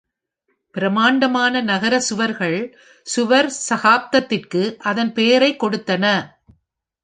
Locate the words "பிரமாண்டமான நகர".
0.71-1.99